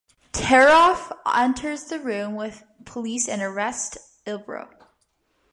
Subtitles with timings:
[0.33, 4.67] Terhoff enters the room with police and arrests Ibro.